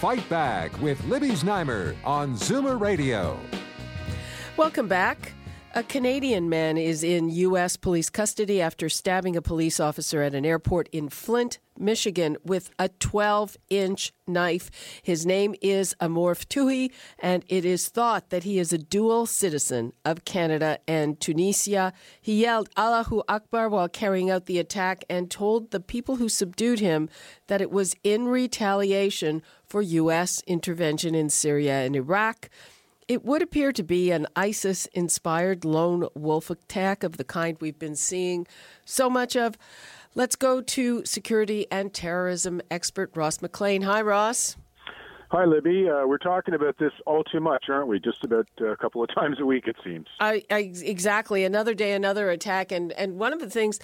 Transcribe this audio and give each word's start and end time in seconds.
Fight 0.00 0.28
Back 0.28 0.80
with 0.80 1.02
Libby 1.06 1.30
Znaimer 1.30 1.96
on 2.04 2.34
Zoomer 2.34 2.80
Radio. 2.80 3.36
Welcome 4.56 4.86
back. 4.86 5.32
A 5.74 5.82
Canadian 5.82 6.48
man 6.48 6.78
is 6.78 7.04
in 7.04 7.28
U.S. 7.28 7.76
police 7.76 8.08
custody 8.08 8.60
after 8.60 8.88
stabbing 8.88 9.36
a 9.36 9.42
police 9.42 9.78
officer 9.78 10.22
at 10.22 10.34
an 10.34 10.46
airport 10.46 10.88
in 10.92 11.10
Flint, 11.10 11.58
Michigan, 11.78 12.38
with 12.42 12.70
a 12.78 12.88
12 12.88 13.58
inch 13.68 14.14
knife. 14.26 14.70
His 15.02 15.26
name 15.26 15.54
is 15.60 15.94
Amor 16.00 16.34
Ftouhi, 16.34 16.90
and 17.18 17.44
it 17.48 17.66
is 17.66 17.88
thought 17.90 18.30
that 18.30 18.44
he 18.44 18.58
is 18.58 18.72
a 18.72 18.78
dual 18.78 19.26
citizen 19.26 19.92
of 20.06 20.24
Canada 20.24 20.78
and 20.88 21.20
Tunisia. 21.20 21.92
He 22.18 22.40
yelled 22.40 22.70
Allahu 22.74 23.22
Akbar 23.28 23.68
while 23.68 23.90
carrying 23.90 24.30
out 24.30 24.46
the 24.46 24.58
attack 24.58 25.04
and 25.10 25.30
told 25.30 25.70
the 25.70 25.80
people 25.80 26.16
who 26.16 26.30
subdued 26.30 26.80
him 26.80 27.10
that 27.46 27.60
it 27.60 27.70
was 27.70 27.94
in 28.02 28.26
retaliation 28.26 29.42
for 29.66 29.82
U.S. 29.82 30.42
intervention 30.46 31.14
in 31.14 31.28
Syria 31.28 31.82
and 31.84 31.94
Iraq. 31.94 32.48
It 33.08 33.24
would 33.24 33.40
appear 33.40 33.72
to 33.72 33.82
be 33.82 34.10
an 34.10 34.26
ISIS 34.36 34.84
inspired 34.92 35.64
lone 35.64 36.08
wolf 36.14 36.50
attack 36.50 37.02
of 37.02 37.16
the 37.16 37.24
kind 37.24 37.56
we've 37.58 37.78
been 37.78 37.96
seeing 37.96 38.46
so 38.84 39.08
much 39.08 39.34
of. 39.34 39.56
Let's 40.14 40.36
go 40.36 40.60
to 40.60 41.04
security 41.06 41.66
and 41.70 41.94
terrorism 41.94 42.60
expert 42.70 43.10
Ross 43.16 43.40
McLean. 43.40 43.80
Hi, 43.82 44.02
Ross. 44.02 44.58
Hi, 45.30 45.46
Libby. 45.46 45.88
Uh, 45.88 46.06
we're 46.06 46.18
talking 46.18 46.52
about 46.52 46.76
this 46.76 46.92
all 47.06 47.24
too 47.24 47.40
much, 47.40 47.64
aren't 47.70 47.88
we? 47.88 47.98
Just 47.98 48.24
about 48.24 48.46
uh, 48.60 48.66
a 48.66 48.76
couple 48.76 49.02
of 49.02 49.08
times 49.14 49.40
a 49.40 49.46
week, 49.46 49.66
it 49.66 49.76
seems. 49.82 50.06
I, 50.20 50.44
I, 50.50 50.70
exactly. 50.82 51.44
Another 51.44 51.72
day, 51.72 51.92
another 51.92 52.28
attack. 52.28 52.70
And, 52.70 52.92
and 52.92 53.18
one 53.18 53.32
of 53.32 53.40
the 53.40 53.48
things 53.48 53.80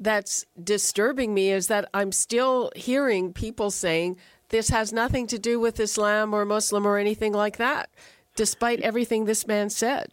that's 0.00 0.46
disturbing 0.62 1.32
me 1.32 1.52
is 1.52 1.68
that 1.68 1.88
I'm 1.94 2.10
still 2.10 2.72
hearing 2.74 3.32
people 3.32 3.70
saying 3.70 4.16
this 4.48 4.70
has 4.70 4.92
nothing 4.92 5.28
to 5.28 5.38
do 5.38 5.60
with 5.60 5.78
Islam 5.78 6.34
or 6.34 6.44
Muslim 6.44 6.84
or 6.86 6.98
anything 6.98 7.32
like 7.32 7.56
that 7.58 7.88
despite 8.34 8.80
everything 8.80 9.24
this 9.24 9.46
man 9.46 9.70
said. 9.70 10.12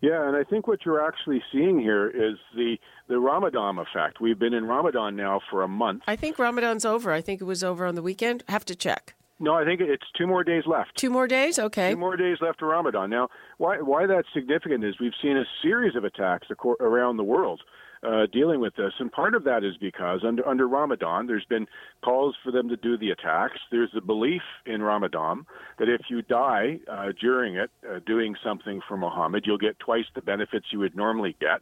Yeah, 0.00 0.28
and 0.28 0.36
I 0.36 0.44
think 0.44 0.68
what 0.68 0.84
you're 0.84 1.04
actually 1.04 1.42
seeing 1.52 1.80
here 1.80 2.08
is 2.08 2.38
the 2.54 2.76
the 3.08 3.18
Ramadan 3.18 3.78
effect. 3.78 4.20
We've 4.20 4.38
been 4.38 4.54
in 4.54 4.64
Ramadan 4.66 5.16
now 5.16 5.40
for 5.50 5.62
a 5.62 5.68
month. 5.68 6.02
I 6.06 6.14
think 6.14 6.38
Ramadan's 6.38 6.84
over. 6.84 7.10
I 7.10 7.20
think 7.20 7.40
it 7.40 7.44
was 7.44 7.64
over 7.64 7.86
on 7.86 7.94
the 7.94 8.02
weekend. 8.02 8.44
Have 8.48 8.64
to 8.66 8.76
check. 8.76 9.14
No, 9.40 9.54
I 9.54 9.64
think 9.64 9.80
it's 9.80 10.04
two 10.16 10.26
more 10.26 10.42
days 10.42 10.64
left. 10.66 10.96
Two 10.96 11.10
more 11.10 11.26
days, 11.28 11.58
okay. 11.58 11.92
Two 11.92 11.96
more 11.96 12.16
days 12.16 12.38
left 12.40 12.60
of 12.60 12.68
Ramadan. 12.68 13.10
Now, 13.10 13.28
why 13.56 13.78
why 13.80 14.06
that's 14.06 14.28
significant 14.32 14.84
is 14.84 14.94
we've 15.00 15.12
seen 15.22 15.36
a 15.36 15.44
series 15.62 15.96
of 15.96 16.04
attacks 16.04 16.48
around 16.80 17.16
the 17.16 17.24
world 17.24 17.62
uh, 18.02 18.26
dealing 18.32 18.60
with 18.60 18.74
this. 18.76 18.92
And 18.98 19.10
part 19.10 19.34
of 19.34 19.44
that 19.44 19.64
is 19.64 19.76
because 19.80 20.20
under, 20.26 20.46
under 20.46 20.68
Ramadan, 20.68 21.26
there's 21.26 21.44
been 21.44 21.66
calls 22.04 22.36
for 22.42 22.52
them 22.52 22.68
to 22.68 22.76
do 22.76 22.96
the 22.96 23.10
attacks. 23.10 23.58
There's 23.70 23.90
a 23.96 24.00
belief 24.00 24.42
in 24.66 24.82
Ramadan 24.82 25.46
that 25.78 25.88
if 25.88 26.02
you 26.08 26.22
die 26.22 26.78
uh, 26.90 27.12
during 27.20 27.56
it 27.56 27.70
uh, 27.88 28.00
doing 28.06 28.36
something 28.44 28.80
for 28.86 28.96
Muhammad, 28.96 29.44
you'll 29.46 29.58
get 29.58 29.78
twice 29.78 30.06
the 30.14 30.22
benefits 30.22 30.66
you 30.72 30.78
would 30.80 30.96
normally 30.96 31.36
get. 31.40 31.60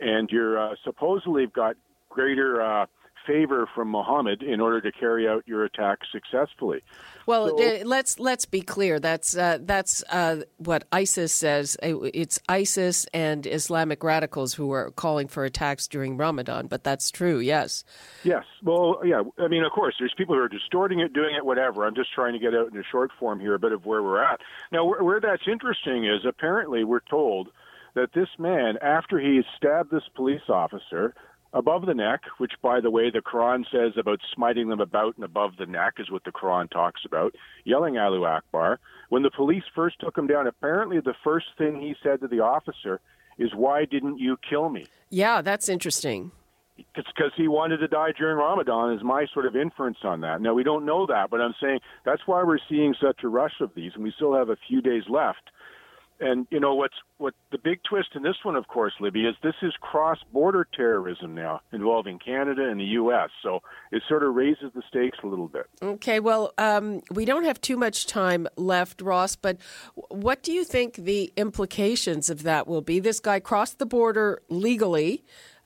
And 0.00 0.28
you're 0.30 0.58
uh, 0.58 0.74
supposedly 0.84 1.46
got 1.46 1.76
greater 2.08 2.62
uh, 2.62 2.86
favor 3.26 3.68
from 3.74 3.88
Muhammad 3.88 4.42
in 4.42 4.60
order 4.60 4.80
to 4.80 4.92
carry 4.92 5.28
out 5.28 5.44
your 5.46 5.64
attack 5.64 6.00
successfully. 6.10 6.82
Well, 7.26 7.56
so, 7.56 7.80
let's 7.84 8.18
let's 8.18 8.44
be 8.44 8.60
clear. 8.60 9.00
That's 9.00 9.36
uh, 9.36 9.58
that's 9.62 10.04
uh, 10.10 10.42
what 10.58 10.84
ISIS 10.92 11.32
says. 11.32 11.76
It's 11.82 12.38
ISIS 12.48 13.06
and 13.14 13.46
Islamic 13.46 14.04
radicals 14.04 14.54
who 14.54 14.70
are 14.72 14.90
calling 14.90 15.28
for 15.28 15.44
attacks 15.44 15.86
during 15.86 16.16
Ramadan. 16.16 16.66
But 16.66 16.84
that's 16.84 17.10
true. 17.10 17.38
Yes. 17.38 17.84
Yes. 18.24 18.44
Well, 18.62 19.00
yeah. 19.04 19.22
I 19.38 19.48
mean, 19.48 19.64
of 19.64 19.72
course, 19.72 19.94
there's 19.98 20.14
people 20.16 20.34
who 20.34 20.40
are 20.42 20.48
distorting 20.48 21.00
it, 21.00 21.12
doing 21.12 21.34
it, 21.34 21.44
whatever. 21.44 21.86
I'm 21.86 21.94
just 21.94 22.12
trying 22.12 22.34
to 22.34 22.38
get 22.38 22.54
out 22.54 22.72
in 22.72 22.78
a 22.78 22.84
short 22.90 23.10
form 23.18 23.40
here 23.40 23.54
a 23.54 23.58
bit 23.58 23.72
of 23.72 23.86
where 23.86 24.02
we're 24.02 24.22
at. 24.22 24.40
Now, 24.70 24.84
where, 24.84 25.02
where 25.02 25.20
that's 25.20 25.48
interesting 25.50 26.04
is 26.04 26.26
apparently 26.26 26.84
we're 26.84 27.00
told 27.00 27.48
that 27.94 28.12
this 28.12 28.28
man, 28.38 28.76
after 28.82 29.18
he 29.18 29.42
stabbed 29.56 29.90
this 29.90 30.02
police 30.14 30.42
officer, 30.48 31.14
above 31.54 31.86
the 31.86 31.94
neck, 31.94 32.22
which, 32.38 32.52
by 32.60 32.80
the 32.80 32.90
way, 32.90 33.10
the 33.10 33.20
Quran 33.20 33.64
says 33.70 33.92
about 33.96 34.20
smiting 34.34 34.68
them 34.68 34.80
about 34.80 35.14
and 35.16 35.24
above 35.24 35.52
the 35.56 35.66
neck 35.66 35.94
is 35.98 36.10
what 36.10 36.24
the 36.24 36.32
Quran 36.32 36.68
talks 36.68 37.02
about, 37.06 37.34
yelling 37.64 37.96
Allahu 37.96 38.24
Akbar. 38.24 38.80
When 39.08 39.22
the 39.22 39.30
police 39.30 39.62
first 39.74 40.00
took 40.00 40.18
him 40.18 40.26
down, 40.26 40.46
apparently 40.46 41.00
the 41.00 41.14
first 41.22 41.46
thing 41.56 41.80
he 41.80 41.94
said 42.02 42.20
to 42.20 42.28
the 42.28 42.40
officer 42.40 43.00
is, 43.38 43.54
Why 43.54 43.84
didn't 43.84 44.18
you 44.18 44.36
kill 44.48 44.68
me? 44.68 44.86
Yeah, 45.10 45.40
that's 45.40 45.68
interesting. 45.68 46.32
It's 46.76 47.08
because 47.16 47.30
he 47.36 47.46
wanted 47.46 47.76
to 47.78 47.88
die 47.88 48.10
during 48.18 48.36
Ramadan, 48.36 48.92
is 48.94 49.04
my 49.04 49.26
sort 49.32 49.46
of 49.46 49.54
inference 49.54 49.98
on 50.02 50.22
that. 50.22 50.40
Now, 50.40 50.54
we 50.54 50.64
don't 50.64 50.84
know 50.84 51.06
that, 51.06 51.30
but 51.30 51.40
I'm 51.40 51.54
saying 51.62 51.78
that's 52.04 52.22
why 52.26 52.42
we're 52.42 52.58
seeing 52.68 52.96
such 53.00 53.22
a 53.22 53.28
rush 53.28 53.60
of 53.60 53.70
these, 53.76 53.92
and 53.94 54.02
we 54.02 54.12
still 54.16 54.34
have 54.34 54.48
a 54.48 54.56
few 54.68 54.82
days 54.82 55.04
left 55.08 55.50
and 56.20 56.46
you 56.50 56.60
know 56.60 56.74
what's 56.74 56.94
what 57.18 57.34
the 57.50 57.58
big 57.58 57.80
twist 57.88 58.08
in 58.14 58.22
this 58.22 58.36
one, 58.42 58.56
of 58.56 58.66
course, 58.68 58.92
Libby, 59.00 59.24
is 59.26 59.34
this 59.42 59.54
is 59.62 59.72
cross-border 59.80 60.66
terrorism 60.76 61.34
now 61.34 61.60
involving 61.72 62.18
Canada 62.18 62.68
and 62.68 62.80
the 62.80 62.84
U.S. 62.84 63.30
So 63.42 63.62
it 63.92 64.02
sort 64.08 64.22
of 64.22 64.34
raises 64.34 64.72
the 64.74 64.82
stakes 64.88 65.18
a 65.22 65.26
little 65.26 65.48
bit. 65.48 65.66
Okay, 65.82 66.20
well, 66.20 66.52
um, 66.58 67.02
we 67.10 67.24
don't 67.24 67.44
have 67.44 67.60
too 67.60 67.76
much 67.76 68.06
time 68.06 68.48
left, 68.56 69.00
Ross. 69.00 69.36
But 69.36 69.58
what 70.08 70.42
do 70.42 70.52
you 70.52 70.64
think 70.64 70.96
the 70.96 71.32
implications 71.36 72.30
of 72.30 72.42
that 72.42 72.66
will 72.66 72.82
be? 72.82 73.00
This 73.00 73.20
guy 73.20 73.40
crossed 73.40 73.78
the 73.78 73.86
border 73.86 74.42
legally. 74.48 75.24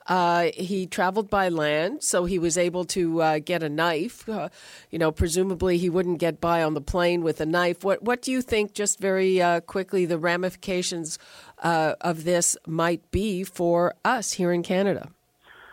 Uh, 0.09 0.51
he 0.55 0.87
traveled 0.87 1.29
by 1.29 1.51
land, 1.51 2.03
so 2.03 2.25
he 2.25 2.39
was 2.39 2.57
able 2.57 2.85
to 2.87 3.21
uh, 3.21 3.39
get 3.39 3.63
a 3.63 3.69
knife. 3.69 4.27
Uh, 4.29 4.49
you 4.91 4.99
know, 4.99 5.13
presumably 5.13 5.77
he 5.77 5.91
wouldn't 5.91 6.19
get 6.19 6.41
by 6.41 6.63
on 6.63 6.73
the 6.73 6.81
plane 6.81 7.23
with 7.23 7.41
a 7.41 7.47
knife. 7.47 7.85
What 7.85 8.03
What 8.03 8.23
do 8.23 8.33
you 8.33 8.41
think, 8.41 8.73
just 8.73 8.99
very 8.99 9.41
uh, 9.43 9.61
quickly, 9.61 10.07
the 10.07 10.19
ramifications 10.19 11.19
uh, 11.63 11.95
of 12.01 12.25
this 12.25 12.57
might 12.67 13.11
be 13.11 13.45
for 13.45 13.95
us 14.05 14.33
here 14.33 14.53
in 14.53 14.63
Canada? 14.63 15.11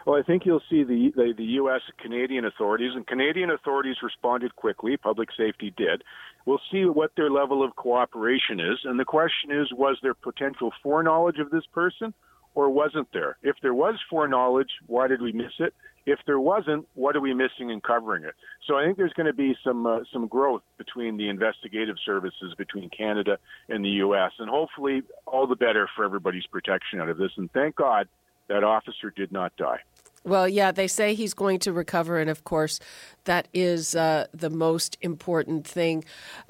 Well, 0.05 0.19
I 0.19 0.21
think 0.21 0.45
you'll 0.45 0.61
see 0.69 0.83
the, 0.83 1.11
the, 1.15 1.33
the 1.35 1.43
U.S. 1.61 1.81
Canadian 1.97 2.45
authorities, 2.45 2.91
and 2.93 3.07
Canadian 3.07 3.49
authorities 3.49 3.95
responded 4.03 4.55
quickly. 4.55 4.97
Public 4.97 5.29
safety 5.35 5.73
did. 5.75 6.03
We'll 6.45 6.61
see 6.71 6.85
what 6.85 7.11
their 7.17 7.31
level 7.31 7.63
of 7.63 7.75
cooperation 7.75 8.59
is. 8.59 8.79
And 8.83 8.99
the 8.99 9.05
question 9.05 9.49
is 9.51 9.73
was 9.73 9.97
there 10.03 10.13
potential 10.13 10.71
foreknowledge 10.83 11.39
of 11.39 11.49
this 11.49 11.65
person, 11.73 12.13
or 12.55 12.69
wasn't 12.69 13.07
there? 13.13 13.37
If 13.43 13.57
there 13.61 13.73
was 13.73 13.95
foreknowledge, 14.09 14.69
why 14.87 15.07
did 15.07 15.21
we 15.21 15.31
miss 15.31 15.51
it? 15.59 15.73
If 16.05 16.19
there 16.25 16.39
wasn't, 16.39 16.87
what 16.93 17.15
are 17.15 17.21
we 17.21 17.33
missing 17.33 17.69
in 17.69 17.81
covering 17.81 18.23
it? 18.23 18.35
So 18.67 18.77
I 18.77 18.85
think 18.85 18.97
there's 18.97 19.13
going 19.13 19.25
to 19.25 19.33
be 19.33 19.55
some 19.63 19.85
uh, 19.85 19.99
some 20.13 20.27
growth 20.27 20.61
between 20.77 21.17
the 21.17 21.29
investigative 21.29 21.97
services 22.05 22.53
between 22.57 22.89
Canada 22.89 23.37
and 23.69 23.83
the 23.83 23.89
U.S. 23.89 24.31
and 24.39 24.49
hopefully 24.49 25.01
all 25.25 25.47
the 25.47 25.55
better 25.55 25.89
for 25.95 26.05
everybody's 26.05 26.45
protection 26.45 27.01
out 27.01 27.09
of 27.09 27.17
this. 27.17 27.31
And 27.37 27.51
thank 27.51 27.75
God 27.75 28.07
that 28.47 28.63
officer 28.63 29.09
did 29.09 29.31
not 29.31 29.55
die. 29.57 29.79
Well, 30.23 30.47
yeah, 30.47 30.71
they 30.71 30.87
say 30.87 31.13
he's 31.13 31.35
going 31.35 31.59
to 31.59 31.73
recover, 31.73 32.19
and 32.19 32.31
of 32.31 32.43
course, 32.43 32.79
that 33.25 33.47
is 33.53 33.95
uh, 33.95 34.25
the 34.33 34.49
most 34.49 34.97
important 35.01 35.67
thing. 35.67 36.03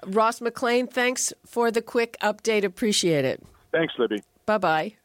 Ross 0.05 0.39
McLean, 0.39 0.87
thanks 0.87 1.33
for 1.45 1.71
the 1.71 1.81
quick 1.81 2.15
update. 2.21 2.63
Appreciate 2.63 3.25
it. 3.25 3.43
Thanks, 3.73 3.93
Libby. 3.97 4.23
Bye 4.45 4.57
bye. 4.57 5.04